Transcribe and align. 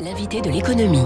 L'invité 0.00 0.40
de 0.40 0.50
l'économie. 0.50 1.04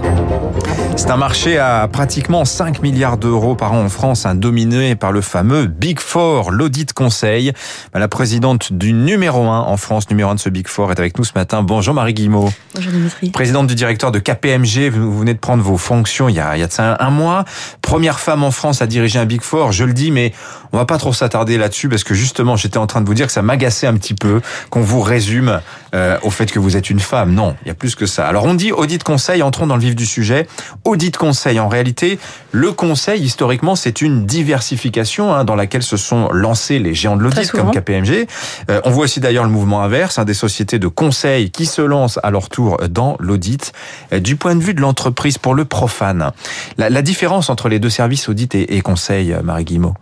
C'est 0.95 1.11
un 1.11 1.17
marché 1.17 1.59
à 1.59 1.87
pratiquement 1.87 2.43
5 2.43 2.81
milliards 2.81 3.17
d'euros 3.17 3.53
par 3.53 3.73
an 3.73 3.83
en 3.83 3.89
France, 3.89 4.25
un 4.25 4.33
dominé 4.33 4.95
par 4.95 5.11
le 5.11 5.21
fameux 5.21 5.67
Big 5.67 5.99
Four, 5.99 6.51
l'audit 6.51 6.91
conseil. 6.91 7.53
La 7.93 8.07
présidente 8.07 8.73
du 8.73 8.93
numéro 8.93 9.43
1 9.43 9.59
en 9.59 9.77
France, 9.77 10.09
numéro 10.09 10.31
1 10.31 10.35
de 10.35 10.39
ce 10.39 10.49
Big 10.49 10.67
Four, 10.67 10.91
est 10.91 10.99
avec 10.99 11.17
nous 11.19 11.23
ce 11.23 11.33
matin. 11.35 11.61
Bonjour 11.61 11.93
Marie 11.93 12.13
Guillemot. 12.13 12.49
Bonjour 12.73 12.91
Dimitri. 12.91 13.29
Présidente 13.29 13.67
du 13.67 13.75
directeur 13.75 14.11
de 14.11 14.17
KPMG, 14.17 14.89
vous 14.89 15.19
venez 15.19 15.35
de 15.35 15.39
prendre 15.39 15.61
vos 15.61 15.77
fonctions 15.77 16.27
il 16.27 16.35
y 16.35 16.39
a, 16.39 16.57
il 16.57 16.59
y 16.59 16.63
a 16.63 16.67
de 16.67 16.71
ça 16.71 16.97
un 16.99 17.11
mois. 17.11 17.45
Première 17.81 18.19
femme 18.19 18.43
en 18.43 18.51
France 18.51 18.81
à 18.81 18.87
diriger 18.87 19.19
un 19.19 19.25
Big 19.25 19.41
Four, 19.41 19.71
je 19.71 19.83
le 19.83 19.93
dis, 19.93 20.09
mais 20.09 20.33
on 20.71 20.77
va 20.77 20.85
pas 20.85 20.97
trop 20.97 21.13
s'attarder 21.13 21.57
là-dessus 21.57 21.89
parce 21.89 22.03
que 22.03 22.13
justement, 22.13 22.55
j'étais 22.55 22.77
en 22.77 22.87
train 22.87 23.01
de 23.01 23.07
vous 23.07 23.13
dire 23.13 23.27
que 23.27 23.33
ça 23.33 23.41
m'agaçait 23.41 23.87
un 23.87 23.93
petit 23.93 24.13
peu 24.13 24.41
qu'on 24.69 24.81
vous 24.81 25.01
résume 25.01 25.61
euh, 25.95 26.17
au 26.23 26.29
fait 26.29 26.51
que 26.51 26.59
vous 26.59 26.77
êtes 26.77 26.89
une 26.89 26.99
femme. 26.99 27.33
Non, 27.33 27.55
il 27.63 27.67
y 27.67 27.71
a 27.71 27.75
plus 27.75 27.95
que 27.95 28.05
ça. 28.05 28.27
Alors 28.27 28.45
on 28.45 28.53
dit 28.53 28.71
audit 28.79 29.03
conseil, 29.03 29.43
entrons 29.43 29.67
dans 29.67 29.75
le 29.75 29.81
vif 29.81 29.95
du 29.95 30.05
sujet. 30.05 30.47
Audit 30.85 31.15
conseil, 31.15 31.59
en 31.59 31.67
réalité, 31.67 32.17
le 32.51 32.71
conseil, 32.71 33.21
historiquement, 33.21 33.75
c'est 33.75 34.01
une 34.01 34.25
diversification 34.25 35.33
hein, 35.33 35.43
dans 35.43 35.55
laquelle 35.55 35.83
se 35.83 35.97
sont 35.97 36.29
lancés 36.31 36.79
les 36.79 36.93
géants 36.93 37.17
de 37.17 37.23
l'audit 37.23 37.51
comme 37.51 37.71
KPMG. 37.71 38.27
Euh, 38.69 38.81
on 38.85 38.91
voit 38.91 39.03
aussi 39.03 39.19
d'ailleurs 39.19 39.43
le 39.43 39.51
mouvement 39.51 39.81
inverse, 39.83 40.17
hein, 40.17 40.25
des 40.25 40.33
sociétés 40.33 40.79
de 40.79 40.87
conseil 40.87 41.51
qui 41.51 41.65
se 41.65 41.81
lancent 41.81 42.19
à 42.23 42.31
leur 42.31 42.49
tour 42.49 42.77
dans 42.89 43.17
l'audit. 43.19 43.73
Euh, 44.13 44.19
du 44.19 44.35
point 44.35 44.55
de 44.55 44.61
vue 44.61 44.73
de 44.73 44.81
l'entreprise, 44.81 45.37
pour 45.37 45.53
le 45.53 45.65
profane, 45.65 46.31
la, 46.77 46.89
la, 46.89 47.01
différence 47.01 47.49
entre 47.49 47.69
les 47.69 47.79
deux 47.79 47.89
services 47.89 48.29
audit 48.29 48.55
et, 48.55 48.75
et 48.75 48.81
conseil, 48.81 49.35
Marie 49.43 49.65
Guillemot? 49.65 49.93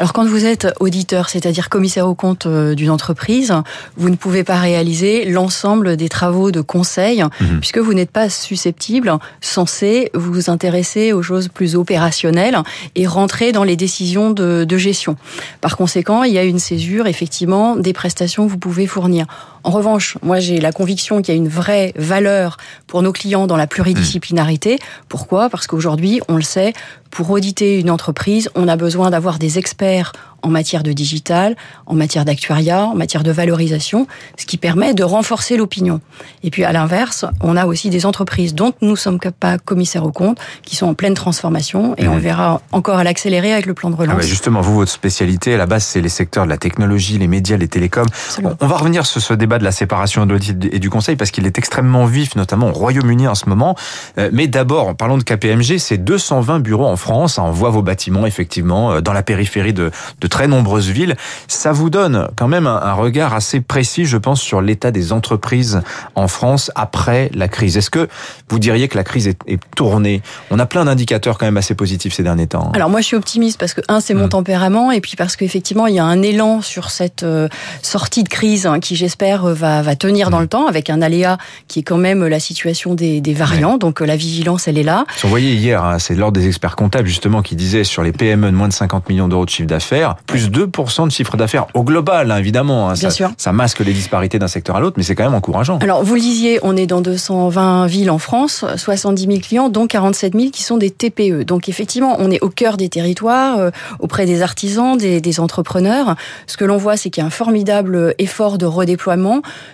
Alors 0.00 0.12
quand 0.12 0.26
vous 0.26 0.44
êtes 0.44 0.68
auditeur, 0.80 1.28
c'est-à-dire 1.28 1.68
commissaire 1.68 2.08
au 2.08 2.14
compte 2.14 2.48
d'une 2.48 2.90
entreprise, 2.90 3.54
vous 3.96 4.10
ne 4.10 4.16
pouvez 4.16 4.42
pas 4.42 4.58
réaliser 4.58 5.24
l'ensemble 5.24 5.96
des 5.96 6.08
travaux 6.08 6.50
de 6.50 6.60
conseil 6.60 7.22
mmh. 7.22 7.58
puisque 7.60 7.78
vous 7.78 7.94
n'êtes 7.94 8.01
pas 8.10 8.28
susceptible, 8.28 9.12
censé 9.40 10.10
vous 10.14 10.50
intéresser 10.50 11.12
aux 11.12 11.22
choses 11.22 11.48
plus 11.48 11.76
opérationnelles 11.76 12.58
et 12.94 13.06
rentrer 13.06 13.52
dans 13.52 13.64
les 13.64 13.76
décisions 13.76 14.30
de, 14.30 14.64
de 14.64 14.76
gestion. 14.76 15.16
Par 15.60 15.76
conséquent, 15.76 16.22
il 16.22 16.32
y 16.32 16.38
a 16.38 16.44
une 16.44 16.58
césure 16.58 17.06
effectivement 17.06 17.76
des 17.76 17.92
prestations 17.92 18.46
que 18.46 18.50
vous 18.50 18.58
pouvez 18.58 18.86
fournir. 18.86 19.26
En 19.64 19.70
revanche, 19.70 20.18
moi 20.22 20.40
j'ai 20.40 20.60
la 20.60 20.72
conviction 20.72 21.22
qu'il 21.22 21.34
y 21.34 21.36
a 21.36 21.38
une 21.38 21.48
vraie 21.48 21.92
valeur 21.96 22.56
pour 22.86 23.02
nos 23.02 23.12
clients 23.12 23.46
dans 23.46 23.56
la 23.56 23.66
pluridisciplinarité. 23.66 24.78
Pourquoi? 25.08 25.48
Parce 25.48 25.66
qu'aujourd'hui, 25.66 26.20
on 26.28 26.36
le 26.36 26.42
sait, 26.42 26.72
pour 27.10 27.30
auditer 27.30 27.78
une 27.78 27.90
entreprise, 27.90 28.50
on 28.54 28.68
a 28.68 28.76
besoin 28.76 29.10
d'avoir 29.10 29.38
des 29.38 29.58
experts 29.58 30.12
en 30.42 30.48
matière 30.48 30.82
de 30.82 30.92
digital, 30.92 31.54
en 31.86 31.94
matière 31.94 32.24
d'actuariat, 32.24 32.86
en 32.86 32.96
matière 32.96 33.22
de 33.22 33.30
valorisation, 33.30 34.08
ce 34.36 34.44
qui 34.44 34.56
permet 34.56 34.92
de 34.92 35.04
renforcer 35.04 35.56
l'opinion. 35.56 36.00
Et 36.42 36.50
puis 36.50 36.64
à 36.64 36.72
l'inverse, 36.72 37.24
on 37.42 37.56
a 37.56 37.64
aussi 37.66 37.90
des 37.90 38.06
entreprises 38.06 38.52
dont 38.52 38.72
nous 38.80 38.96
sommes 38.96 39.20
pas 39.20 39.58
commissaires 39.58 40.04
aux 40.04 40.10
comptes, 40.10 40.38
qui 40.62 40.74
sont 40.74 40.86
en 40.86 40.94
pleine 40.94 41.14
transformation, 41.14 41.94
et 41.96 42.08
on 42.08 42.18
verra 42.18 42.60
encore 42.72 42.98
à 42.98 43.04
l'accélérer 43.04 43.52
avec 43.52 43.66
le 43.66 43.74
plan 43.74 43.90
de 43.90 43.94
relance. 43.94 44.16
Ah 44.16 44.20
bah 44.20 44.26
justement, 44.26 44.60
vous, 44.60 44.74
votre 44.74 44.90
spécialité, 44.90 45.54
à 45.54 45.58
la 45.58 45.66
base, 45.66 45.84
c'est 45.84 46.00
les 46.00 46.08
secteurs 46.08 46.44
de 46.44 46.50
la 46.50 46.58
technologie, 46.58 47.18
les 47.18 47.28
médias, 47.28 47.56
les 47.56 47.68
télécoms. 47.68 48.06
Absolument. 48.06 48.56
On 48.60 48.66
va 48.66 48.76
revenir 48.76 49.06
sur 49.06 49.20
ce 49.20 49.34
débat 49.34 49.51
de 49.58 49.64
la 49.64 49.72
séparation 49.72 50.26
et 50.26 50.78
du 50.78 50.90
conseil, 50.90 51.16
parce 51.16 51.30
qu'il 51.30 51.46
est 51.46 51.58
extrêmement 51.58 52.06
vif, 52.06 52.36
notamment 52.36 52.68
au 52.68 52.72
Royaume-Uni 52.72 53.28
en 53.28 53.34
ce 53.34 53.48
moment. 53.48 53.76
Euh, 54.18 54.30
mais 54.32 54.46
d'abord, 54.46 54.94
parlons 54.96 55.18
de 55.18 55.22
KPMG, 55.22 55.78
c'est 55.78 55.98
220 55.98 56.60
bureaux 56.60 56.86
en 56.86 56.96
France, 56.96 57.38
on 57.38 57.50
voit 57.50 57.70
vos 57.70 57.82
bâtiments, 57.82 58.26
effectivement, 58.26 58.92
euh, 58.92 59.00
dans 59.00 59.12
la 59.12 59.22
périphérie 59.22 59.72
de, 59.72 59.90
de 60.20 60.26
très 60.26 60.48
nombreuses 60.48 60.88
villes. 60.88 61.16
Ça 61.48 61.72
vous 61.72 61.90
donne 61.90 62.28
quand 62.36 62.48
même 62.48 62.66
un 62.66 62.92
regard 62.94 63.34
assez 63.34 63.60
précis, 63.60 64.04
je 64.04 64.16
pense, 64.16 64.40
sur 64.40 64.60
l'état 64.60 64.90
des 64.90 65.12
entreprises 65.12 65.82
en 66.14 66.28
France 66.28 66.70
après 66.74 67.30
la 67.34 67.48
crise. 67.48 67.76
Est-ce 67.76 67.90
que 67.90 68.08
vous 68.48 68.58
diriez 68.58 68.88
que 68.88 68.96
la 68.96 69.04
crise 69.04 69.28
est, 69.28 69.38
est 69.46 69.60
tournée? 69.76 70.22
On 70.50 70.58
a 70.58 70.66
plein 70.66 70.84
d'indicateurs 70.84 71.38
quand 71.38 71.46
même 71.46 71.56
assez 71.56 71.74
positifs 71.74 72.14
ces 72.14 72.22
derniers 72.22 72.46
temps. 72.46 72.70
Alors 72.74 72.90
moi, 72.90 73.00
je 73.00 73.06
suis 73.06 73.16
optimiste 73.16 73.58
parce 73.58 73.74
que 73.74 73.80
un, 73.88 74.00
c'est 74.00 74.14
mon 74.14 74.26
mmh. 74.26 74.30
tempérament, 74.30 74.90
et 74.90 75.00
puis 75.00 75.16
parce 75.16 75.36
qu'effectivement, 75.36 75.86
il 75.86 75.94
y 75.94 75.98
a 75.98 76.04
un 76.04 76.22
élan 76.22 76.62
sur 76.62 76.90
cette 76.90 77.22
euh, 77.22 77.48
sortie 77.82 78.22
de 78.24 78.28
crise 78.28 78.66
hein, 78.66 78.80
qui, 78.80 78.96
j'espère, 78.96 79.41
va, 79.50 79.82
va 79.82 79.96
tenir 79.96 80.30
dans 80.30 80.40
le 80.40 80.46
temps, 80.46 80.66
avec 80.66 80.90
un 80.90 81.02
aléa 81.02 81.38
qui 81.68 81.80
est 81.80 81.82
quand 81.82 81.98
même 81.98 82.26
la 82.26 82.40
situation 82.40 82.94
des, 82.94 83.20
des 83.20 83.34
variants. 83.34 83.72
Ouais. 83.72 83.78
Donc 83.78 84.00
la 84.00 84.16
vigilance, 84.16 84.68
elle 84.68 84.78
est 84.78 84.82
là. 84.82 85.04
Vous 85.22 85.28
voyez 85.28 85.54
hier, 85.54 85.84
hein, 85.84 85.98
c'est 85.98 86.14
l'ordre 86.14 86.38
des 86.38 86.46
experts 86.46 86.76
comptables 86.76 87.08
justement 87.08 87.42
qui 87.42 87.56
disait 87.56 87.84
sur 87.84 88.02
les 88.02 88.12
PME 88.12 88.50
de 88.50 88.56
moins 88.56 88.68
de 88.68 88.72
50 88.72 89.08
millions 89.08 89.28
d'euros 89.28 89.44
de 89.44 89.50
chiffre 89.50 89.68
d'affaires, 89.68 90.16
plus 90.26 90.50
2% 90.50 91.06
de 91.06 91.10
chiffre 91.10 91.36
d'affaires 91.36 91.66
au 91.74 91.82
global, 91.82 92.30
hein, 92.30 92.36
évidemment. 92.36 92.88
Hein, 92.90 92.94
Bien 92.94 93.10
ça, 93.10 93.10
sûr. 93.10 93.30
ça 93.36 93.52
masque 93.52 93.80
les 93.80 93.92
disparités 93.92 94.38
d'un 94.38 94.48
secteur 94.48 94.76
à 94.76 94.80
l'autre, 94.80 94.94
mais 94.96 95.02
c'est 95.02 95.14
quand 95.14 95.24
même 95.24 95.34
encourageant. 95.34 95.78
Alors, 95.78 96.04
vous 96.04 96.14
le 96.14 96.20
disiez, 96.20 96.58
on 96.62 96.76
est 96.76 96.86
dans 96.86 97.00
220 97.00 97.86
villes 97.86 98.10
en 98.10 98.18
France, 98.18 98.64
70 98.76 99.26
000 99.26 99.38
clients, 99.40 99.68
dont 99.68 99.86
47 99.86 100.34
000 100.34 100.50
qui 100.50 100.62
sont 100.62 100.76
des 100.76 100.90
TPE. 100.90 101.44
Donc, 101.44 101.68
effectivement, 101.68 102.16
on 102.18 102.30
est 102.30 102.40
au 102.42 102.48
cœur 102.48 102.76
des 102.76 102.88
territoires, 102.88 103.58
euh, 103.58 103.70
auprès 103.98 104.26
des 104.26 104.42
artisans, 104.42 104.96
des, 104.96 105.20
des 105.20 105.40
entrepreneurs. 105.40 106.16
Ce 106.46 106.56
que 106.56 106.64
l'on 106.64 106.76
voit, 106.76 106.96
c'est 106.96 107.10
qu'il 107.10 107.22
y 107.22 107.24
a 107.24 107.26
un 107.26 107.30
formidable 107.30 108.14
effort 108.18 108.58
de 108.58 108.66
redéploiement, 108.66 109.31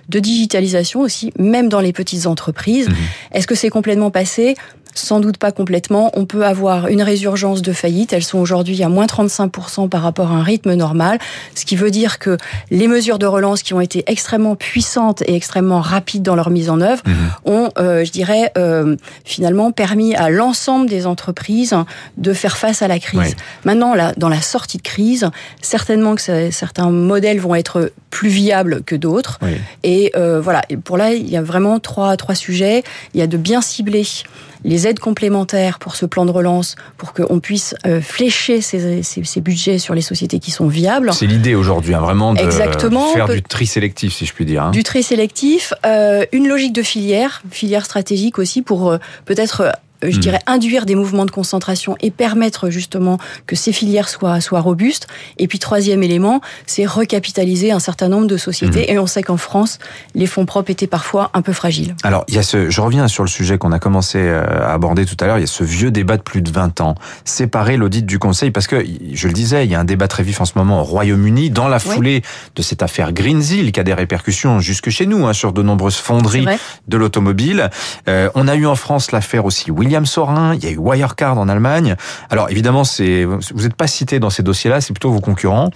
de 0.09 0.21
digitalisation 0.21 1.01
aussi, 1.01 1.33
même 1.39 1.69
dans 1.69 1.81
les 1.81 1.93
petites 1.93 2.27
entreprises. 2.27 2.89
Mmh. 2.89 2.95
Est-ce 3.33 3.47
que 3.47 3.55
c'est 3.55 3.71
complètement 3.71 4.11
passé 4.11 4.55
sans 4.98 5.20
doute 5.20 5.38
pas 5.38 5.53
complètement. 5.53 6.10
On 6.14 6.25
peut 6.25 6.44
avoir 6.44 6.88
une 6.88 7.03
résurgence 7.03 7.62
de 7.62 7.72
faillite. 7.72 8.12
Elles 8.12 8.25
sont 8.25 8.38
aujourd'hui 8.38 8.82
à 8.82 8.88
moins 8.88 9.06
35% 9.06 9.88
par 9.88 10.03
rapport 10.03 10.32
à 10.32 10.34
un 10.34 10.42
rythme 10.42 10.75
normal. 10.75 11.19
Ce 11.54 11.64
qui 11.64 11.76
veut 11.76 11.91
dire 11.91 12.19
que 12.19 12.36
les 12.70 12.88
mesures 12.88 13.19
de 13.19 13.26
relance 13.26 13.62
qui 13.62 13.75
ont 13.75 13.81
été 13.81 14.04
extrêmement 14.06 14.56
puissantes 14.56 15.22
et 15.22 15.34
extrêmement 15.34 15.81
rapides 15.81 16.22
dans 16.22 16.34
leur 16.34 16.50
mise 16.50 16.70
en 16.70 16.81
œuvre 16.81 17.03
mmh. 17.04 17.50
ont, 17.50 17.70
euh, 17.78 18.04
je 18.04 18.10
dirais, 18.10 18.53
euh, 18.59 18.97
finalement 19.25 19.72
permis 19.72 20.14
à 20.14 20.31
l'ensemble 20.31 20.88
des 20.88 21.06
entreprises 21.06 21.75
de 22.16 22.32
faire 22.32 22.56
face 22.56 22.82
à 22.82 22.88
la 22.88 22.98
crise. 22.98 23.20
Oui. 23.20 23.34
Maintenant, 23.65 23.94
là, 23.94 24.12
dans 24.16 24.28
la 24.28 24.41
sortie 24.41 24.78
de 24.78 24.82
crise, 24.82 25.28
certainement 25.62 26.15
que 26.15 26.50
certains 26.50 26.91
modèles 26.91 27.41
vont 27.41 27.54
être 27.54 27.92
plus 28.10 28.28
viables 28.28 28.82
que 28.84 28.97
d'autres. 28.97 29.38
Oui. 29.42 29.53
Et 29.82 30.12
euh, 30.16 30.41
voilà. 30.41 30.62
Et 30.69 30.76
pour 30.76 30.97
là, 30.97 31.12
il 31.12 31.28
y 31.28 31.36
a 31.36 31.42
vraiment 31.42 31.78
trois, 31.78 32.16
trois 32.16 32.34
sujets. 32.34 32.82
Il 33.15 33.20
y 33.20 33.22
a 33.22 33.26
de 33.26 33.36
bien 33.36 33.60
cibler 33.60 34.04
les 34.65 34.86
aides 34.88 34.99
complémentaires 34.99 35.78
pour 35.78 35.97
ce 35.97 36.06
plan 36.06 36.26
de 36.26 36.31
relance, 36.31 36.76
pour 36.97 37.12
qu'on 37.12 37.41
puisse 37.41 37.75
euh, 37.87 38.00
flécher 38.00 38.60
ces, 38.60 39.03
ces, 39.03 39.25
ces, 39.25 39.41
budgets 39.41 39.78
sur 39.78 39.94
les 39.94 40.00
sociétés 40.00 40.38
qui 40.38 40.50
sont 40.50 40.66
viables. 40.66 41.12
C'est 41.12 41.26
l'idée 41.26 41.54
aujourd'hui, 41.54 41.94
hein, 41.94 42.00
vraiment 42.00 42.34
de 42.34 42.41
Exactement, 42.41 43.12
faire 43.12 43.28
du 43.28 43.43
tri 43.43 43.66
sélectif, 43.66 44.15
si 44.15 44.27
je 44.27 44.32
puis 44.32 44.44
dire. 44.44 44.65
Hein. 44.65 44.71
Du 44.71 44.82
tri 44.82 45.03
sélectif, 45.03 45.72
euh, 45.87 46.25
une 46.32 46.48
logique 46.48 46.72
de 46.72 46.82
filière, 46.82 47.43
filière 47.50 47.84
stratégique 47.84 48.38
aussi, 48.38 48.62
pour 48.62 48.91
euh, 48.91 48.98
peut-être 49.25 49.72
je 50.03 50.16
mmh. 50.16 50.20
dirais, 50.20 50.38
induire 50.47 50.86
des 50.86 50.94
mouvements 50.94 51.26
de 51.26 51.31
concentration 51.31 51.97
et 52.00 52.10
permettre 52.10 52.70
justement 52.70 53.19
que 53.47 53.56
ces 53.56 53.72
filières 53.72 54.09
soient, 54.09 54.41
soient 54.41 54.60
robustes. 54.60 55.06
Et 55.38 55.48
puis, 55.48 55.59
troisième 55.59 56.03
élément, 56.03 56.41
c'est 56.66 56.86
recapitaliser 56.86 57.72
un 57.72 57.81
certain 57.81 58.09
nombre 58.09 58.26
de 58.26 58.36
sociétés. 58.36 58.82
Mmh. 58.82 58.92
Et 58.92 58.98
on 58.98 59.06
sait 59.06 59.22
qu'en 59.22 59.36
France, 59.36 59.78
les 60.14 60.26
fonds 60.26 60.47
propres 60.47 60.70
étaient 60.70 60.86
parfois 60.86 61.31
un 61.34 61.42
peu 61.42 61.53
fragiles. 61.53 61.97
Alors, 62.03 62.25
il 62.28 62.34
y 62.34 62.38
a 62.38 62.42
ce, 62.42 62.70
je 62.70 62.81
reviens 62.81 63.09
sur 63.09 63.25
le 63.25 63.28
sujet 63.28 63.59
qu'on 63.59 63.72
a 63.72 63.78
commencé 63.78 64.19
euh, 64.19 64.44
à 64.44 64.72
aborder 64.72 65.04
tout 65.04 65.16
à 65.20 65.26
l'heure. 65.26 65.38
Il 65.38 65.42
y 65.42 65.44
a 65.44 65.48
ce 65.48 65.64
vieux 65.64 65.91
débat 65.91 66.16
de 66.16 66.22
plus 66.22 66.42
de 66.42 66.50
20 66.50 66.80
ans. 66.80 66.94
Séparer 67.25 67.76
l'audit 67.76 68.06
du 68.06 68.19
conseil, 68.19 68.50
parce 68.50 68.66
que, 68.66 68.84
je 69.12 69.26
le 69.26 69.32
disais, 69.32 69.65
il 69.65 69.70
y 69.70 69.75
a 69.75 69.80
un 69.80 69.84
débat 69.84 70.09
très 70.09 70.22
vif 70.22 70.41
en 70.41 70.44
ce 70.44 70.53
moment 70.56 70.80
au 70.80 70.84
Royaume-Uni, 70.84 71.50
dans 71.50 71.69
la 71.69 71.78
foulée 71.78 72.22
oui. 72.25 72.50
de 72.54 72.62
cette 72.62 72.82
affaire 72.82 73.12
Greensill, 73.12 73.72
qui 73.72 73.80
a 73.80 73.84
des 73.84 73.94
répercussions 73.94 74.60
jusque 74.60 74.91
chez 74.91 75.06
nous, 75.06 75.26
hein, 75.26 75.32
sur 75.32 75.53
de 75.53 75.62
nombreuses 75.62 75.97
fonderies 75.97 76.47
de 76.86 76.97
l'automobile. 76.97 77.70
Euh, 78.09 78.30
on 78.34 78.47
a 78.48 78.54
eu 78.54 78.66
en 78.66 78.76
France 78.76 79.12
l'affaire 79.12 79.44
aussi 79.44 79.70
William 79.70 79.88
Sorin, 80.04 80.54
il 80.54 80.65
y 80.65 80.66
a 80.66 80.71
eu 80.71 80.76
Wirecard 80.78 81.38
en 81.38 81.49
Allemagne. 81.49 81.97
Alors 82.31 82.50
évidemment, 82.50 82.84
c'est 82.84 83.25
vous 83.25 83.62
n'êtes 83.62 83.75
pas 83.75 83.87
cité 83.87 84.19
dans 84.21 84.31
ces 84.31 84.43
dossiers-là, 84.43 84.81
c'est 84.81 84.93
plutôt 84.93 85.10
vos 85.10 85.21
concurrents. 85.21 85.71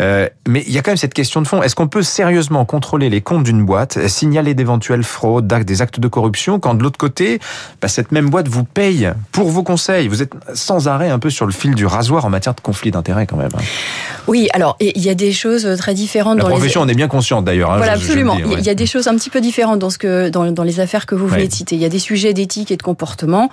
Euh, 0.00 0.28
mais 0.48 0.62
il 0.66 0.72
y 0.72 0.78
a 0.78 0.82
quand 0.82 0.90
même 0.90 0.96
cette 0.98 1.14
question 1.14 1.40
de 1.42 1.46
fond. 1.46 1.62
Est-ce 1.62 1.74
qu'on 1.74 1.88
peut 1.88 2.02
sérieusement 2.02 2.64
contrôler 2.64 3.10
les 3.10 3.20
comptes 3.20 3.44
d'une 3.44 3.64
boîte, 3.64 4.06
signaler 4.08 4.54
d'éventuelles 4.54 5.04
fraudes, 5.04 5.46
des 5.46 5.82
actes 5.82 6.00
de 6.00 6.08
corruption, 6.08 6.58
quand 6.60 6.74
de 6.74 6.82
l'autre 6.82 6.98
côté, 6.98 7.38
bah, 7.80 7.88
cette 7.88 8.12
même 8.12 8.28
boîte 8.30 8.48
vous 8.48 8.64
paye 8.64 9.10
pour 9.32 9.48
vos 9.50 9.62
conseils? 9.62 10.08
Vous 10.08 10.22
êtes 10.22 10.32
sans 10.54 10.88
arrêt 10.88 11.08
un 11.10 11.18
peu 11.18 11.30
sur 11.30 11.46
le 11.46 11.52
fil 11.52 11.74
du 11.74 11.86
rasoir 11.86 12.24
en 12.24 12.30
matière 12.30 12.54
de 12.54 12.60
conflit 12.60 12.90
d'intérêts 12.90 13.26
quand 13.26 13.36
même. 13.36 13.50
hein. 13.56 13.62
Oui, 14.26 14.48
alors 14.54 14.76
il 14.80 15.00
y 15.02 15.10
a 15.10 15.14
des 15.14 15.32
choses 15.32 15.68
très 15.78 15.94
différentes. 15.94 16.38
La 16.38 16.44
dans 16.44 16.48
profession, 16.50 16.84
les... 16.84 16.90
on 16.90 16.92
est 16.92 16.96
bien 16.96 17.08
consciente 17.08 17.44
d'ailleurs. 17.44 17.70
Hein, 17.72 17.76
voilà, 17.76 17.92
absolument. 17.92 18.34
Ouais. 18.36 18.56
Il 18.58 18.64
y 18.64 18.70
a 18.70 18.74
des 18.74 18.86
choses 18.86 19.06
un 19.08 19.14
petit 19.16 19.30
peu 19.30 19.40
différentes 19.40 19.78
dans 19.78 19.90
ce 19.90 19.98
que 19.98 20.28
dans, 20.30 20.50
dans 20.50 20.62
les 20.62 20.80
affaires 20.80 21.06
que 21.06 21.14
vous 21.14 21.26
venez 21.28 21.42
Ouais. 21.42 21.48
de 21.48 21.52
citer. 21.52 21.74
Il 21.76 21.82
y 21.82 21.84
a 21.84 21.88
des 21.90 21.98
sujets 21.98 22.32
d'éthique 22.32 22.70
et 22.70 22.76
de 22.76 22.82
comportement 22.82 23.50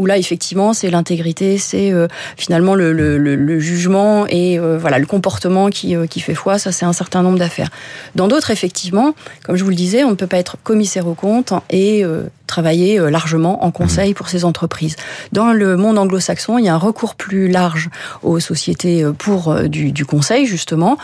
où 0.00 0.06
là 0.06 0.16
effectivement 0.16 0.72
c'est 0.72 0.90
l'intégrité, 0.90 1.58
c'est 1.58 1.92
euh, 1.92 2.08
finalement 2.38 2.74
le, 2.74 2.92
le, 2.92 3.18
le, 3.18 3.36
le, 3.36 3.60
jugement 3.60 4.26
et 4.26 4.58
euh, 4.58 4.78
voilà 4.78 4.98
le 4.98 5.04
comportement 5.04 5.68
qui, 5.68 5.94
euh, 5.94 6.06
qui 6.06 6.20
fait 6.20 6.34
foi. 6.34 6.58
Ça 6.58 6.72
c'est 6.72 6.86
un 6.86 6.94
certain 6.94 7.22
nombre 7.22 7.38
d'affaires. 7.38 7.68
Dans 8.14 8.26
d'autres 8.26 8.50
effectivement, 8.50 9.14
comme 9.44 9.56
je 9.56 9.62
vous 9.62 9.68
le 9.68 9.76
disais, 9.76 10.02
on 10.02 10.10
ne 10.10 10.14
peut 10.14 10.26
pas 10.26 10.38
être 10.38 10.56
commissaire 10.64 11.06
aux 11.06 11.14
comptes 11.14 11.52
et 11.68 12.02
euh, 12.02 12.22
travailler 12.46 12.98
largement 13.10 13.64
en 13.64 13.70
conseil 13.70 14.12
pour 14.12 14.28
ces 14.28 14.44
entreprises. 14.44 14.96
Dans 15.30 15.52
le 15.52 15.76
monde 15.76 15.98
anglo-saxon, 15.98 16.58
il 16.58 16.64
y 16.64 16.68
a 16.68 16.74
un 16.74 16.78
recours 16.78 17.14
plus 17.14 17.46
large 17.46 17.90
aux 18.24 18.40
sociétés 18.40 19.04
pour 19.18 19.54
du, 19.68 19.92
du 19.92 20.04
conseil 20.04 20.46
justement. 20.46 20.98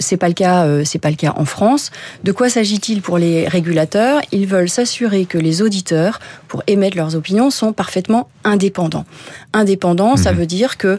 c'est 0.00 0.16
pas 0.16 0.26
le 0.26 0.34
cas, 0.34 0.66
c'est 0.84 0.98
pas 0.98 1.10
le 1.10 1.14
cas 1.14 1.34
en 1.36 1.44
France. 1.44 1.92
De 2.24 2.32
quoi 2.32 2.48
s'agit-il 2.48 3.02
pour 3.02 3.18
les 3.18 3.46
régulateurs? 3.46 4.20
Ils 4.32 4.48
veulent 4.48 4.68
s'assurer 4.68 5.26
que 5.26 5.38
les 5.38 5.62
auditeurs, 5.62 6.18
pour 6.48 6.64
émettre 6.66 6.96
leurs 6.96 7.14
opinions, 7.14 7.50
sont 7.50 7.72
parfaitement 7.72 8.29
indépendants. 8.44 9.04
Indépendants, 9.52 10.16
ça 10.16 10.32
mhm. 10.32 10.38
veut 10.38 10.46
dire 10.46 10.76
que 10.76 10.98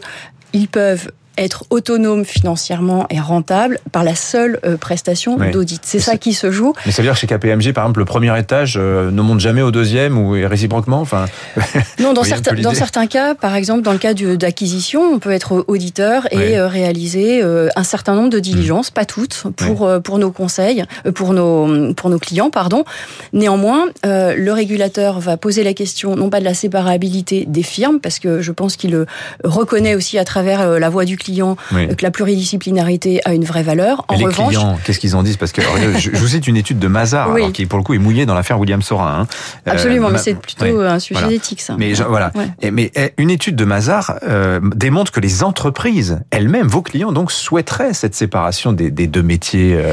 ils 0.52 0.68
peuvent 0.68 1.10
être 1.38 1.64
autonome 1.70 2.24
financièrement 2.24 3.06
et 3.10 3.20
rentable 3.20 3.78
par 3.90 4.04
la 4.04 4.14
seule 4.14 4.60
euh, 4.64 4.76
prestation 4.76 5.36
d'audit. 5.36 5.80
C'est 5.84 6.00
ça 6.00 6.16
qui 6.16 6.32
se 6.32 6.50
joue. 6.50 6.74
Mais 6.84 6.92
ça 6.92 7.02
veut 7.02 7.06
dire 7.06 7.14
que 7.14 7.20
chez 7.20 7.26
KPMG, 7.26 7.72
par 7.72 7.84
exemple, 7.84 8.00
le 8.00 8.04
premier 8.04 8.38
étage 8.38 8.76
euh, 8.78 9.10
ne 9.10 9.22
monte 9.22 9.40
jamais 9.40 9.62
au 9.62 9.70
deuxième 9.70 10.18
ou 10.18 10.32
réciproquement 10.32 11.00
enfin, 11.00 11.26
Non, 11.98 12.12
dans, 12.12 12.24
certains, 12.24 12.54
dans 12.54 12.74
certains 12.74 13.06
cas, 13.06 13.34
par 13.34 13.54
exemple, 13.54 13.82
dans 13.82 13.92
le 13.92 13.98
cas 13.98 14.14
d'acquisition, 14.14 15.02
on 15.02 15.18
peut 15.18 15.30
être 15.30 15.64
auditeur 15.68 16.26
et 16.32 16.58
euh, 16.58 16.68
réaliser 16.68 17.42
un 17.42 17.84
certain 17.84 18.14
nombre 18.14 18.30
de 18.30 18.38
diligences, 18.38 18.90
mmh. 18.90 18.94
pas 18.94 19.04
toutes, 19.04 19.44
pour, 19.56 19.90
pour 20.02 20.18
nos 20.18 20.30
conseils, 20.30 20.84
pour 21.14 21.32
nos, 21.32 21.92
pour 21.94 22.10
nos 22.10 22.18
clients, 22.18 22.50
pardon. 22.50 22.84
Néanmoins, 23.32 23.86
le 24.04 24.50
régulateur 24.50 25.20
va 25.20 25.36
poser 25.36 25.64
la 25.64 25.74
question, 25.74 26.16
non 26.16 26.30
pas 26.30 26.40
de 26.40 26.44
la 26.44 26.54
séparabilité 26.54 27.44
des 27.46 27.62
firmes, 27.62 28.00
parce 28.00 28.18
que 28.18 28.40
je 28.40 28.52
pense 28.52 28.76
qu'il 28.76 28.92
le 28.92 29.06
reconnaît 29.44 29.94
aussi 29.94 30.18
à 30.18 30.24
travers 30.24 30.78
la 30.78 30.88
voix 30.90 31.04
du 31.04 31.16
clients, 31.22 31.56
que 31.70 32.02
la 32.02 32.10
pluridisciplinarité 32.10 33.20
a 33.24 33.34
une 33.34 33.44
vraie 33.44 33.62
valeur. 33.62 34.04
En 34.08 34.16
les 34.16 34.26
clients, 34.26 34.78
qu'est-ce 34.84 34.98
qu'ils 34.98 35.16
en 35.16 35.22
disent 35.22 35.36
Parce 35.36 35.52
que 35.52 35.62
je, 35.98 36.10
vous 36.10 36.28
cite 36.28 36.46
une 36.46 36.56
étude 36.56 36.78
de 36.78 36.88
Mazar, 36.88 37.30
qui 37.52 37.66
pour 37.66 37.78
le 37.78 37.84
coup 37.84 37.94
est 37.94 37.98
mouillée 37.98 38.26
dans 38.26 38.34
l'affaire 38.34 38.58
William 38.58 38.82
Sorin. 38.82 39.20
Hein. 39.22 39.26
Absolument, 39.66 40.10
mais 40.10 40.18
c'est 40.18 40.34
plutôt 40.34 40.80
un 40.80 40.98
sujet 40.98 41.28
d'éthique, 41.28 41.60
ça. 41.60 41.76
Mais 41.78 41.94
voilà. 41.94 42.32
mais 42.70 42.90
eh, 42.94 43.12
une 43.18 43.30
étude 43.30 43.56
de 43.56 43.64
Mazar 43.64 44.18
euh, 44.22 44.60
démontre 44.74 45.12
que 45.12 45.20
les 45.20 45.42
entreprises 45.42 46.20
elles-mêmes, 46.30 46.66
vos 46.66 46.82
clients, 46.82 47.12
donc 47.12 47.32
souhaiteraient 47.32 47.94
cette 47.94 48.14
séparation 48.14 48.72
des, 48.72 48.90
deux 48.90 49.22
métiers. 49.22 49.74
Euh, 49.74 49.92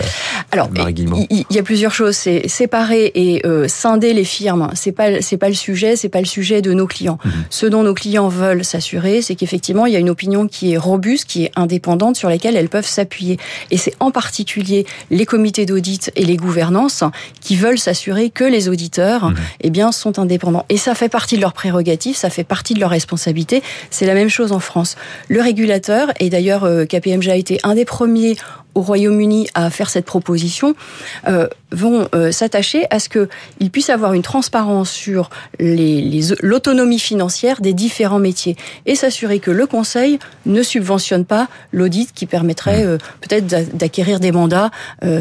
Alors, 0.52 0.70
il 0.76 1.46
y, 1.50 1.60
a 1.60 1.64
plusieurs 1.64 1.94
choses. 1.94 2.16
C'est 2.16 2.48
séparer 2.48 3.12
et 3.16 3.46
euh, 3.46 3.68
scinder 3.68 4.14
les 4.14 4.24
firmes. 4.24 4.70
C'est 4.74 4.92
pas 4.92 5.22
c'est 5.22 5.38
pas 5.38 5.50
le 5.50 5.56
sujet. 5.56 5.96
C'est 5.96 6.10
pas 6.10 6.20
le 6.20 6.26
sujet 6.26 6.62
de 6.62 6.74
nos 6.74 6.88
clients. 6.88 7.18
Mhm. 7.24 7.32
Ce 7.50 7.66
dont 7.66 7.84
nos 7.84 7.94
clients 7.94 8.28
veulent 8.28 8.64
s'assurer, 8.64 9.22
c'est 9.22 9.36
qu'effectivement 9.36 9.86
il 9.86 9.94
y 9.94 9.96
a 9.96 10.00
une 10.00 10.10
opinion 10.10 10.48
qui 10.48 10.74
est 10.74 10.78
robuste 10.78 11.19
qui 11.26 11.46
est 11.46 11.52
indépendante, 11.56 12.16
sur 12.16 12.30
lesquelles 12.30 12.56
elles 12.56 12.70
peuvent 12.70 12.88
s'appuyer. 12.88 13.38
Et 13.72 13.78
c'est 13.78 13.94
en 14.00 14.12
particulier 14.12 14.86
les 15.12 15.26
comités 15.26 15.66
d'audit 15.66 16.12
et 16.16 16.26
les 16.26 16.38
gouvernances 16.38 17.04
qui 17.42 17.56
veulent 17.56 17.80
s'assurer 17.80 18.30
que 18.30 18.44
les 18.44 18.70
auditeurs, 18.70 19.30
mhm. 19.30 19.36
eh 19.62 19.70
bien, 19.70 19.92
sont 19.92 20.20
indépendants. 20.20 20.66
Et 20.70 20.78
ça 20.78 20.96
fait 20.96 21.10
partie 21.10 21.36
de 21.36 21.42
leurs 21.42 21.54
prérogatives, 21.54 22.16
ça 22.16 22.30
fait 22.30 22.44
partie 22.44 22.74
de 22.74 22.80
leurs 22.80 22.90
responsabilités. 22.90 23.64
C'est 23.90 24.06
la 24.06 24.14
même 24.14 24.30
chose 24.30 24.52
en 24.52 24.60
France. 24.60 24.96
Le 25.28 25.42
régulateur, 25.42 26.10
et 26.20 26.30
d'ailleurs 26.30 26.64
euh, 26.64 26.86
KPMG 26.86 27.30
a 27.30 27.36
été 27.36 27.60
un 27.64 27.76
des 27.76 27.86
premiers 27.86 28.36
au 28.76 28.82
Royaume-Uni 28.82 29.48
à 29.56 29.70
faire 29.70 29.90
cette 29.90 30.06
proposition 30.06 30.76
euh, 31.28 31.48
vont 31.72 32.08
euh, 32.16 32.32
s'attacher 32.32 32.86
à 32.90 33.00
ce 33.00 33.10
qu'ils 33.10 33.72
puissent 33.72 33.90
avoir 33.90 34.14
une 34.14 34.22
transparence 34.22 34.90
sur 34.90 35.30
l'autonomie 35.60 36.96
les, 36.96 37.00
financière 37.00 37.62
des 37.62 37.74
différents 37.74 38.20
métiers 38.20 38.56
et 38.86 38.96
s'assurer 38.96 39.40
que 39.40 39.52
le 39.52 39.68
Conseil 39.68 40.20
ne 40.46 40.64
subventionne 40.64 41.26
pas 41.26 41.48
l'audit 41.72 42.12
qui 42.14 42.26
permettrait 42.26 42.86
euh, 42.86 42.98
peut-être 43.22 43.48
d'acquérir 43.76 44.20
des 44.20 44.32
mandats 44.32 44.72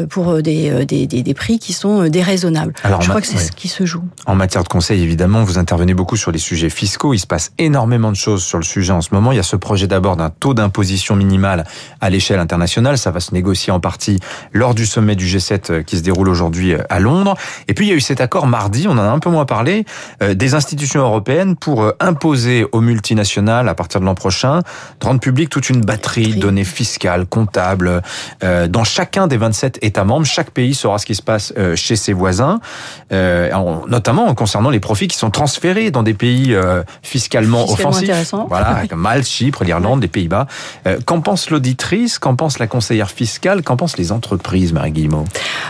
pour 0.09 0.41
des, 0.41 0.85
des, 0.85 1.05
des, 1.07 1.33
prix 1.33 1.59
qui 1.59 1.73
sont 1.73 2.07
déraisonnables. 2.07 2.73
Alors, 2.83 3.01
Je 3.01 3.09
crois 3.09 3.21
que 3.21 3.27
c'est 3.27 3.37
ce 3.37 3.51
qui 3.51 3.67
se 3.67 3.85
joue. 3.85 4.03
En 4.25 4.35
matière 4.35 4.63
de 4.63 4.67
conseil, 4.67 5.01
évidemment, 5.01 5.43
vous 5.43 5.57
intervenez 5.57 5.93
beaucoup 5.93 6.17
sur 6.17 6.31
les 6.31 6.39
sujets 6.39 6.69
fiscaux. 6.69 7.13
Il 7.13 7.19
se 7.19 7.27
passe 7.27 7.51
énormément 7.57 8.11
de 8.11 8.15
choses 8.15 8.43
sur 8.43 8.57
le 8.57 8.63
sujet 8.63 8.93
en 8.93 9.01
ce 9.01 9.09
moment. 9.13 9.31
Il 9.31 9.35
y 9.35 9.39
a 9.39 9.43
ce 9.43 9.55
projet 9.55 9.87
d'abord 9.87 10.17
d'un 10.17 10.29
taux 10.29 10.53
d'imposition 10.53 11.15
minimal 11.15 11.65
à 12.01 12.09
l'échelle 12.09 12.39
internationale. 12.39 12.97
Ça 12.97 13.11
va 13.11 13.19
se 13.19 13.33
négocié 13.49 13.73
en 13.73 13.79
partie 13.79 14.19
lors 14.53 14.75
du 14.75 14.85
sommet 14.85 15.15
du 15.15 15.25
G7 15.25 15.71
euh, 15.71 15.83
qui 15.83 15.97
se 15.97 16.03
déroule 16.03 16.29
aujourd'hui 16.29 16.73
euh, 16.73 16.83
à 16.89 16.99
Londres. 16.99 17.35
Et 17.67 17.73
puis 17.73 17.87
il 17.87 17.89
y 17.89 17.91
a 17.93 17.95
eu 17.95 18.01
cet 18.01 18.21
accord 18.21 18.45
mardi, 18.45 18.87
on 18.87 18.91
en 18.91 18.99
a 18.99 19.09
un 19.09 19.17
peu 19.17 19.31
moins 19.31 19.45
parlé, 19.45 19.85
euh, 20.21 20.35
des 20.35 20.53
institutions 20.53 21.01
européennes 21.01 21.55
pour 21.55 21.91
imposer 21.99 22.67
aux 22.71 22.81
multinationales 22.81 23.67
à 23.67 23.73
partir 23.73 24.01
de 24.01 24.05
l'an 24.05 24.13
prochain 24.13 24.59
de 24.99 25.05
rendre 25.05 25.19
public 25.19 25.49
toute 25.49 25.69
une 25.71 25.81
batterie 25.81 26.35
de 26.35 26.39
données 26.39 26.63
fiscales, 26.63 27.25
comptables 27.25 28.01
dans 28.41 28.83
chacun 28.83 29.27
des 29.27 29.37
27 29.37 29.79
États 29.81 30.03
membres. 30.03 30.25
Chaque 30.25 30.51
pays 30.51 30.73
saura 30.73 30.97
ce 30.97 31.05
qui 31.05 31.15
se 31.15 31.21
passe 31.21 31.53
chez 31.75 31.95
ses 31.95 32.13
voisins, 32.13 32.59
notamment 33.11 34.33
concernant 34.35 34.69
les 34.69 34.79
profits 34.79 35.07
qui 35.07 35.17
sont 35.17 35.29
transférés 35.29 35.91
dans 35.91 36.03
des 36.03 36.13
pays 36.13 36.55
fiscalement, 37.01 37.69
offensifs. 37.69 38.33
Voilà, 38.47 38.83
comme 38.89 39.01
Malte, 39.01 39.27
Chypre, 39.27 39.63
l'Irlande, 39.63 40.01
les 40.01 40.07
Pays-Bas. 40.07 40.47
Qu'en 41.05 41.21
pense 41.21 41.49
l'auditrice? 41.49 42.19
Qu'en 42.19 42.35
pense 42.35 42.59
la 42.59 42.67
conseillère 42.67 43.11
fiscale 43.11 43.28
Qu'en 43.37 43.77
pensent 43.77 43.97
les 43.97 44.11
entreprises, 44.11 44.73
Marie 44.73 44.91
Guillemot 44.91 45.25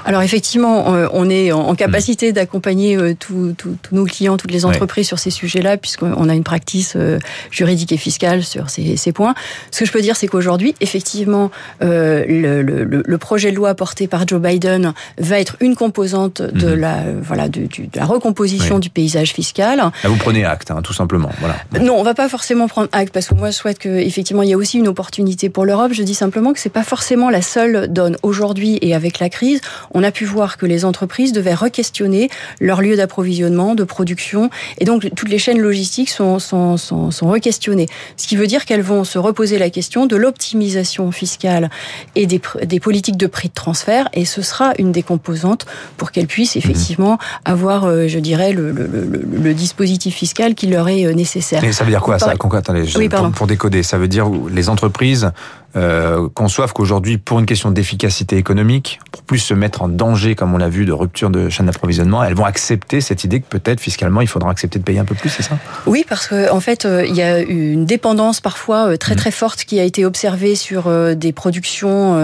Alors 0.05 0.21
effectivement, 0.21 0.93
euh, 0.95 1.07
on 1.13 1.29
est 1.29 1.51
en 1.51 1.75
capacité 1.75 2.31
hmm. 2.31 2.33
d'accompagner 2.33 2.95
euh, 2.95 3.15
tous 3.17 3.55
nos 3.91 4.05
clients, 4.05 4.37
toutes 4.37 4.51
les 4.51 4.65
entreprises 4.65 5.07
sur 5.07 5.19
ces 5.19 5.31
sujets-là, 5.31 5.77
puisqu'on 5.77 6.29
a 6.29 6.33
une 6.33 6.43
practice 6.43 6.93
euh, 6.95 7.19
juridique 7.51 7.91
et 7.91 7.97
fiscale 7.97 8.43
sur 8.43 8.69
ces, 8.69 9.11
points. 9.11 9.33
Ce 9.71 9.79
que 9.79 9.85
je 9.85 9.91
peux 9.91 10.01
dire, 10.01 10.15
c'est 10.15 10.27
qu'aujourd'hui, 10.27 10.75
effectivement, 10.81 11.51
le, 11.81 13.17
projet 13.17 13.51
de 13.51 13.55
loi 13.55 13.75
porté 13.75 14.07
par 14.07 14.25
Joe 14.27 14.39
Biden 14.41 14.93
va 15.17 15.39
être 15.39 15.57
une 15.59 15.75
composante 15.75 16.41
de 16.41 16.75
hmm. 16.75 16.79
la 16.79 17.03
voilà 17.21 17.49
de, 17.49 17.67
la 17.93 18.05
recomposition 18.05 18.79
du 18.79 18.89
paysage 18.89 19.33
fiscal. 19.33 19.77
Là, 19.77 19.91
vous 20.05 20.15
prenez 20.15 20.45
acte, 20.45 20.71
hein, 20.71 20.81
tout 20.81 20.93
simplement. 20.93 21.29
Voilà. 21.39 21.55
Non, 21.81 21.95
on 21.99 22.03
va 22.03 22.13
pas 22.13 22.29
forcément 22.29 22.67
prendre 22.67 22.89
acte 22.91 23.13
parce 23.13 23.27
que 23.27 23.35
moi, 23.35 23.51
je 23.51 23.55
souhaite 23.55 23.79
que 23.79 23.89
effectivement, 23.89 24.43
il 24.43 24.49
y 24.49 24.53
a 24.53 24.57
aussi 24.57 24.77
une 24.77 24.87
opportunité 24.87 25.49
pour 25.49 25.65
l'Europe. 25.65 25.91
Je 25.93 26.03
dis 26.03 26.13
simplement 26.13 26.53
que 26.53 26.59
c'est 26.59 26.69
pas 26.69 26.83
forcément 26.83 27.29
la 27.29 27.41
seule 27.49 27.91
donne 27.91 28.15
aujourd'hui 28.23 28.77
et 28.81 28.93
avec 28.93 29.19
la 29.19 29.29
crise, 29.29 29.59
on 29.93 30.03
a 30.03 30.11
pu 30.11 30.25
voir 30.25 30.57
que 30.57 30.65
les 30.65 30.85
entreprises 30.85 31.31
devaient 31.33 31.55
re-questionner 31.55 32.29
leur 32.59 32.81
lieu 32.81 32.95
d'approvisionnement, 32.95 33.75
de 33.75 33.83
production, 33.83 34.49
et 34.77 34.85
donc 34.85 35.09
toutes 35.15 35.29
les 35.29 35.39
chaînes 35.39 35.59
logistiques 35.59 36.09
sont, 36.09 36.39
sont, 36.39 36.77
sont, 36.77 37.11
sont 37.11 37.29
re-questionnées. 37.29 37.87
Ce 38.17 38.27
qui 38.27 38.35
veut 38.35 38.47
dire 38.47 38.65
qu'elles 38.65 38.81
vont 38.81 39.03
se 39.03 39.17
reposer 39.17 39.57
la 39.57 39.69
question 39.69 40.05
de 40.05 40.15
l'optimisation 40.15 41.11
fiscale 41.11 41.69
et 42.15 42.27
des, 42.27 42.41
des 42.63 42.79
politiques 42.79 43.17
de 43.17 43.27
prix 43.27 43.49
de 43.49 43.53
transfert, 43.53 44.07
et 44.13 44.25
ce 44.25 44.41
sera 44.41 44.73
une 44.77 44.91
des 44.91 45.03
composantes 45.03 45.65
pour 45.97 46.11
qu'elles 46.11 46.27
puissent 46.27 46.55
mhm. 46.55 46.61
effectivement 46.63 47.17
avoir, 47.45 47.85
euh, 47.85 48.07
je 48.07 48.19
dirais, 48.19 48.53
le, 48.53 48.71
le, 48.71 48.87
le, 48.87 49.23
le, 49.43 49.53
dispositif 49.53 50.15
fiscal 50.15 50.55
qui 50.55 50.67
leur 50.67 50.87
est 50.87 51.05
euh, 51.05 51.13
nécessaire. 51.13 51.63
Et 51.63 51.71
ça 51.73 51.83
veut 51.83 51.91
dire 51.91 52.01
quoi 52.01 52.19
ça? 52.19 52.33
Attendez, 52.53 52.83
pour, 53.09 53.31
pour 53.31 53.47
décoder, 53.47 53.83
ça 53.83 53.97
veut 53.97 54.07
dire 54.07 54.29
les 54.49 54.69
entreprises 54.69 55.31
euh, 55.75 56.27
conçoivent 56.33 56.73
qu'aujourd'hui, 56.73 57.17
pour 57.17 57.39
une 57.39 57.45
question 57.45 57.71
d'efficacité 57.71 58.37
économique, 58.37 58.99
pour 59.11 59.23
plus 59.23 59.39
se 59.39 59.53
mettre 59.53 59.81
en 59.81 59.87
danger, 59.87 60.35
comme 60.35 60.53
on 60.53 60.57
l'a 60.57 60.69
vu, 60.69 60.85
de 60.85 60.91
rupture 60.91 61.29
de 61.29 61.49
chaîne 61.49 61.67
d'approvisionnement, 61.67 62.23
elles 62.23 62.33
vont 62.33 62.45
accepter 62.45 63.01
cette 63.01 63.23
idée 63.23 63.39
que 63.39 63.47
peut-être 63.47 63.79
fiscalement, 63.79 64.21
il 64.21 64.27
faudra 64.27 64.49
accepter 64.49 64.79
de 64.79 64.83
payer 64.83 64.99
un 64.99 65.05
peu 65.05 65.15
plus, 65.15 65.29
c'est 65.29 65.43
ça? 65.43 65.57
Oui, 65.85 66.05
parce 66.07 66.27
qu'en 66.27 66.55
en 66.55 66.59
fait, 66.59 66.85
euh, 66.85 67.05
il 67.05 67.15
y 67.15 67.21
a 67.21 67.39
une 67.39 67.85
dépendance 67.85 68.41
parfois 68.41 68.89
euh, 68.89 68.97
très 68.97 69.13
mmh. 69.13 69.17
très 69.17 69.31
forte 69.31 69.63
qui 69.63 69.79
a 69.79 69.83
été 69.83 70.05
observée 70.05 70.55
sur 70.55 70.87
euh, 70.87 71.13
des 71.15 71.31
productions 71.31 72.15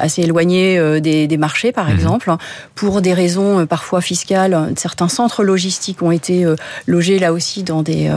assez 0.00 0.22
éloignées 0.22 1.00
des, 1.00 1.26
des 1.26 1.36
marchés, 1.36 1.72
par 1.72 1.88
mmh. 1.88 1.92
exemple, 1.92 2.32
pour 2.74 3.00
des 3.00 3.14
raisons 3.14 3.66
parfois 3.66 4.00
fiscales. 4.00 4.72
Certains 4.76 5.08
centres 5.08 5.44
logistiques 5.44 6.02
ont 6.02 6.10
été 6.10 6.46
logés 6.86 7.18
là 7.18 7.32
aussi 7.32 7.62
dans 7.62 7.82
des 7.82 8.10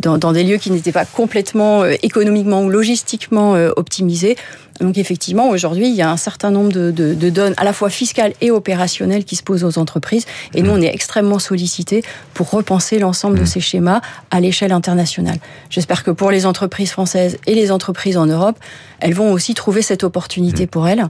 dans, 0.00 0.18
dans 0.18 0.32
des 0.32 0.44
lieux 0.44 0.56
qui 0.56 0.70
n'étaient 0.70 0.92
pas 0.92 1.04
complètement 1.04 1.84
économiquement 1.84 2.62
ou 2.62 2.70
logistiquement 2.70 3.52
optimisés 3.76 4.33
yeah 4.34 4.42
donc 4.80 4.98
effectivement, 4.98 5.48
aujourd'hui, 5.50 5.88
il 5.88 5.94
y 5.94 6.02
a 6.02 6.10
un 6.10 6.16
certain 6.16 6.50
nombre 6.50 6.72
de, 6.72 6.90
de, 6.90 7.30
données, 7.30 7.54
à 7.58 7.64
la 7.64 7.72
fois 7.72 7.90
fiscales 7.90 8.32
et 8.40 8.50
opérationnelles, 8.50 9.24
qui 9.24 9.36
se 9.36 9.42
posent 9.42 9.64
aux 9.64 9.78
entreprises. 9.78 10.26
Et 10.52 10.62
nous, 10.62 10.70
on 10.70 10.80
est 10.80 10.92
extrêmement 10.92 11.38
sollicités 11.38 12.02
pour 12.34 12.50
repenser 12.50 12.98
l'ensemble 12.98 13.38
de 13.38 13.42
mmh. 13.42 13.46
ces 13.46 13.60
schémas 13.60 14.00
à 14.30 14.40
l'échelle 14.40 14.72
internationale. 14.72 15.38
J'espère 15.70 16.02
que 16.02 16.10
pour 16.10 16.30
les 16.30 16.44
entreprises 16.44 16.90
françaises 16.90 17.38
et 17.46 17.54
les 17.54 17.70
entreprises 17.70 18.16
en 18.16 18.26
Europe, 18.26 18.58
elles 19.00 19.14
vont 19.14 19.32
aussi 19.32 19.54
trouver 19.54 19.82
cette 19.82 20.02
opportunité 20.02 20.64
mmh. 20.64 20.68
pour 20.68 20.88
elles. 20.88 21.04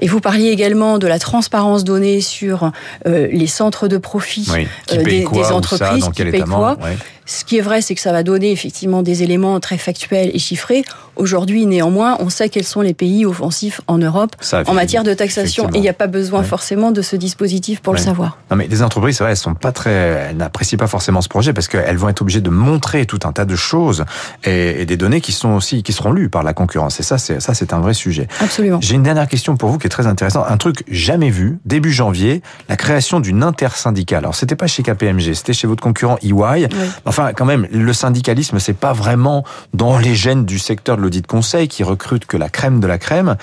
Et 0.00 0.06
vous 0.06 0.20
parliez 0.20 0.48
également 0.48 0.98
de 0.98 1.06
la 1.06 1.18
transparence 1.18 1.84
donnée 1.84 2.20
sur 2.20 2.70
euh, 3.06 3.28
les 3.32 3.46
centres 3.46 3.88
de 3.88 3.98
profit 3.98 4.46
euh, 4.92 5.02
des, 5.02 5.26
entreprises 5.50 6.08
qui 6.14 6.24
payent 6.24 6.42
quoi 6.42 6.78
Ce 7.26 7.44
qui 7.44 7.58
est 7.58 7.60
vrai, 7.60 7.80
c'est 7.80 7.94
que 7.94 8.00
ça 8.00 8.12
va 8.12 8.22
donner 8.22 8.52
effectivement 8.52 9.02
des 9.02 9.22
éléments 9.22 9.58
très 9.60 9.78
factuels 9.78 10.30
et 10.32 10.38
chiffrés. 10.38 10.84
Aujourd'hui, 11.16 11.66
néanmoins, 11.66 12.16
on 12.20 12.30
sait 12.30 12.48
quels 12.48 12.64
sont 12.64 12.80
les 12.80 12.94
pays 13.00 13.24
offensifs 13.24 13.80
en 13.86 13.96
Europe 13.96 14.36
en 14.66 14.74
matière 14.74 15.04
de 15.04 15.14
taxation 15.14 15.70
et 15.70 15.78
il 15.78 15.80
n'y 15.80 15.88
a 15.88 15.94
pas 15.94 16.06
besoin 16.06 16.42
forcément 16.42 16.90
de 16.90 17.00
ce 17.00 17.16
dispositif 17.16 17.80
pour 17.80 17.94
le 17.94 17.98
savoir. 17.98 18.36
Non, 18.50 18.58
mais 18.58 18.66
les 18.66 18.82
entreprises, 18.82 19.16
c'est 19.16 19.24
vrai, 19.24 19.30
elles 19.30 19.38
sont 19.38 19.54
pas 19.54 19.72
très, 19.72 19.90
elles 20.28 20.36
n'apprécient 20.36 20.76
pas 20.76 20.86
forcément 20.86 21.22
ce 21.22 21.28
projet 21.28 21.54
parce 21.54 21.66
qu'elles 21.66 21.96
vont 21.96 22.10
être 22.10 22.20
obligées 22.20 22.42
de 22.42 22.50
montrer 22.50 23.06
tout 23.06 23.20
un 23.24 23.32
tas 23.32 23.46
de 23.46 23.56
choses 23.56 24.04
et, 24.44 24.84
des 24.84 24.98
données 24.98 25.22
qui 25.22 25.32
sont 25.32 25.54
aussi 25.54 25.82
qui 25.82 25.94
seront 25.94 26.12
lues 26.12 26.28
par 26.28 26.42
la 26.42 26.52
concurrence. 26.52 27.00
Et 27.00 27.02
ça, 27.02 27.16
c'est 27.16 27.40
ça, 27.40 27.54
c'est 27.54 27.72
un 27.72 27.80
vrai 27.80 27.94
sujet. 27.94 28.28
Absolument. 28.38 28.80
J'ai 28.82 28.96
une 28.96 29.02
dernière 29.02 29.28
question 29.28 29.56
pour 29.56 29.70
vous 29.70 29.78
qui 29.78 29.86
est 29.86 29.90
très 29.90 30.06
intéressante. 30.06 30.44
Un 30.46 30.58
truc 30.58 30.84
jamais 30.90 31.30
vu 31.30 31.58
début 31.64 31.92
janvier, 31.92 32.42
la 32.68 32.76
création 32.76 33.20
d'une 33.20 33.42
intersyndicale. 33.42 34.18
Alors 34.18 34.34
c'était 34.34 34.56
pas 34.56 34.66
chez 34.66 34.82
KPMG, 34.82 35.32
c'était 35.32 35.54
chez 35.54 35.66
votre 35.66 35.82
concurrent 35.82 36.18
EY. 36.22 36.68
Enfin, 37.06 37.32
quand 37.34 37.46
même, 37.46 37.66
le 37.72 37.92
syndicalisme, 37.94 38.58
c'est 38.58 38.74
pas 38.74 38.92
vraiment 38.92 39.42
dans 39.72 39.96
les 39.96 40.14
gènes 40.14 40.44
du 40.44 40.58
secteur 40.58 40.98
de 40.98 41.02
l'audit 41.02 41.26
conseil 41.26 41.66
qui 41.66 41.82
recrute 41.82 42.26
que 42.26 42.36
la 42.36 42.50
crème 42.50 42.78
de 42.80 42.89
la 42.90 42.98
crème. 42.98 43.36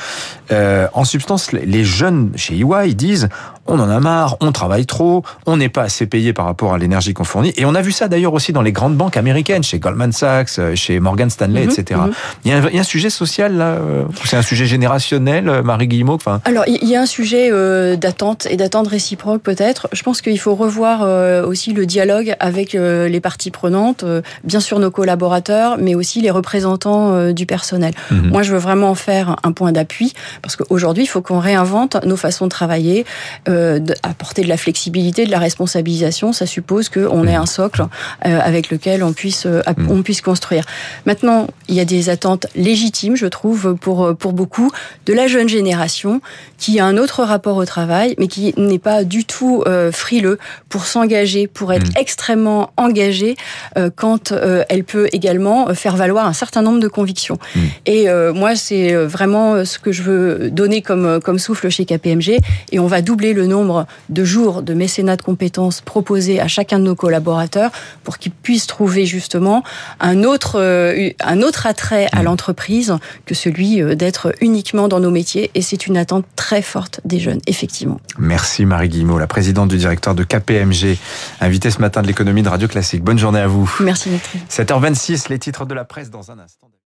Euh, 0.52 0.88
en 0.94 1.04
substance, 1.04 1.52
les 1.52 1.84
jeunes 1.84 2.32
chez 2.36 2.56
EY 2.56 2.94
disent 2.94 3.30
on 3.70 3.80
en 3.80 3.90
a 3.90 4.00
marre, 4.00 4.38
on 4.40 4.54
travaille 4.54 4.86
trop, 4.86 5.24
on 5.46 5.58
n'est 5.58 5.68
pas 5.68 5.84
assez 5.84 6.06
payé 6.06 6.32
par 6.32 6.46
rapport 6.46 6.74
à 6.74 6.78
l'énergie 6.78 7.14
qu'on 7.14 7.26
fournit. 7.26 7.54
Et 7.58 7.66
on 7.66 7.76
a 7.76 7.82
vu 7.82 7.92
ça 7.92 8.08
d'ailleurs 8.08 8.34
aussi 8.34 8.54
dans 8.54 8.62
les 8.62 8.72
grandes 8.72 8.96
banques 8.96 9.18
américaines, 9.18 9.64
chez 9.64 9.78
Goldman 9.78 10.14
Sachs, 10.14 10.58
euh, 10.60 10.76
chez 10.76 11.02
Morgan 11.02 11.30
Stanley, 11.30 11.66
mhm, 11.66 11.72
etc. 11.72 12.00
Mhm. 12.02 12.14
il, 12.46 12.52
y 12.52 12.54
a 12.54 12.58
un, 12.58 12.68
il, 12.70 12.76
y 12.76 12.78
a 12.78 12.82
un, 12.82 12.86
sujet 12.86 13.10
social 13.10 13.58
là, 13.58 13.66
euh, 13.66 14.06
c'est 14.24 14.38
un 14.38 14.42
sujet 14.42 14.66
générationnel, 14.66 15.62
Marie 15.64 15.88
Guillemot. 15.88 16.14
Enfin? 16.14 16.40
Alors 16.46 16.64
il 16.68 16.88
y 16.88 16.96
a 16.96 17.02
un 17.02 17.06
sujet 17.06 17.52
d'attente 17.98 18.48
et 18.50 18.56
d'attente 18.56 18.88
réciproque 18.88 19.42
peut-être. 19.42 19.90
Je 19.92 20.04
pense 20.04 20.22
qu'il 20.22 20.40
faut 20.40 20.56
revoir 20.56 21.02
aussi 21.46 21.74
le 21.74 21.86
dialogue 21.86 22.36
avec 22.40 22.74
les 22.74 23.20
parties 23.20 23.52
prenantes, 23.52 24.06
bien 24.44 24.60
sûr 24.60 24.80
nos 24.80 24.92
collaborateurs, 24.92 25.78
mais 25.78 25.96
aussi 25.96 26.22
les 26.22 26.32
représentants 26.32 27.32
du 27.32 27.46
personnel. 27.46 27.94
Mhm. 28.12 28.30
Moi, 28.30 28.44
je 28.44 28.54
veux 28.54 28.60
vraiment 28.60 28.92
en 28.92 28.96
faire 28.96 29.37
un 29.44 29.52
point 29.52 29.72
d'appui 29.72 30.14
parce 30.42 30.56
qu'aujourd'hui, 30.56 31.04
il 31.04 31.08
faut 31.08 31.22
qu'on 31.22 31.40
réinvente 31.40 31.98
nos 32.06 32.18
façons 32.18 32.46
de 32.46 32.52
travailler 32.52 33.06
euh, 33.50 33.80
apporter 34.04 34.42
de 34.42 34.50
la 34.50 34.58
flexibilité, 34.58 35.26
de 35.26 35.32
la 35.32 35.40
responsabilisation, 35.40 36.34
ça 36.34 36.46
suppose 36.46 36.90
qu'on 36.90 37.26
ait 37.26 37.38
mmh. 37.38 37.42
un 37.42 37.46
socle 37.46 37.82
euh, 37.82 38.40
avec 38.42 38.70
lequel 38.70 39.04
on 39.04 39.14
puisse 39.14 39.46
euh, 39.46 39.62
mmh. 39.66 39.92
on 39.92 40.02
puisse 40.02 40.22
construire. 40.22 40.66
Maintenant, 41.06 41.48
il 41.68 41.76
y 41.76 41.80
a 41.80 41.86
des 41.86 42.10
attentes 42.10 42.48
légitimes, 42.56 43.16
je 43.16 43.26
trouve, 43.26 43.76
pour 43.76 44.16
pour 44.18 44.34
beaucoup 44.34 44.72
de 45.06 45.14
la 45.14 45.28
jeune 45.28 45.50
génération 45.50 46.22
qui 46.58 46.80
a 46.80 46.86
un 46.86 46.98
autre 46.98 47.24
rapport 47.24 47.58
au 47.58 47.66
travail, 47.66 48.16
mais 48.18 48.28
qui 48.28 48.54
n'est 48.58 48.80
pas 48.80 49.04
du 49.04 49.26
tout 49.26 49.64
frileux 49.92 50.40
pour 50.70 50.86
s'engager, 50.86 51.48
pour 51.48 51.74
être 51.74 51.90
mmh. 51.90 52.00
extrêmement 52.00 52.72
engagé 52.78 53.36
quand 53.96 54.34
elle 54.70 54.84
peut 54.84 55.08
également 55.12 55.74
faire 55.74 55.96
valoir 55.96 56.26
un 56.26 56.34
certain 56.34 56.62
nombre 56.62 56.80
de 56.80 56.88
convictions. 56.88 57.38
Et 57.86 58.08
moi, 58.34 58.56
c'est 58.56 58.94
vraiment 58.94 59.27
ce 59.28 59.80
que 59.80 59.92
je 59.92 60.04
veux 60.04 60.50
donner 60.50 60.82
comme 60.82 61.20
comme 61.22 61.40
souffle 61.40 61.70
chez 61.70 61.86
KPMG, 61.86 62.40
et 62.72 62.80
on 62.80 62.88
va 62.88 63.02
doubler 63.02 63.34
le 63.34 63.48
nombre 63.48 63.86
de 64.10 64.24
jours 64.24 64.62
de 64.62 64.74
mécénat 64.74 65.16
de 65.16 65.22
compétences 65.22 65.82
proposés 65.82 66.40
à 66.40 66.48
chacun 66.48 66.80
de 66.80 66.84
nos 66.84 66.96
collaborateurs 66.96 67.72
pour 68.04 68.18
qu'ils 68.18 68.32
puissent 68.32 68.68
trouver 68.68 69.06
justement 69.06 69.64
un 70.00 70.24
autre, 70.24 70.60
euh, 70.60 71.10
un 71.20 71.42
autre 71.42 71.66
attrait 71.66 72.08
à 72.12 72.22
mmh. 72.22 72.26
l'entreprise 72.26 72.96
que 73.26 73.36
celui 73.36 73.82
euh, 73.82 73.96
d'être 73.96 74.34
uniquement 74.42 74.88
dans 74.88 75.00
nos 75.00 75.12
métiers. 75.12 75.52
Et 75.56 75.62
c'est 75.62 75.88
une 75.88 75.98
attente 75.98 76.26
très 76.36 76.62
forte 76.62 77.02
des 77.06 77.20
jeunes, 77.20 77.42
effectivement. 77.48 78.00
Merci 78.18 78.66
Marie 78.66 78.90
Guillemot, 78.90 79.20
la 79.20 79.28
présidente 79.28 79.70
du 79.70 79.78
directeur 79.78 80.16
de 80.16 80.24
KPMG, 80.24 80.98
invitée 81.42 81.72
ce 81.72 81.80
matin 81.80 82.02
de 82.02 82.08
l'économie 82.08 82.44
de 82.44 82.50
Radio 82.50 82.68
Classique. 82.68 83.04
Bonne 83.04 83.20
journée 83.20 83.40
à 83.40 83.48
vous. 83.48 83.70
Merci, 83.80 84.10
7h26, 84.50 85.30
les 85.30 85.40
titres 85.40 85.66
de 85.66 85.74
la 85.74 85.86
presse 85.86 86.10
dans 86.10 86.32
un 86.32 86.40
instant. 86.40 86.70